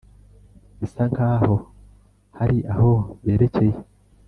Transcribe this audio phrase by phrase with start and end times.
[0.79, 1.53] bisa nkaho
[2.37, 2.91] hari aho
[3.23, 3.77] berekeye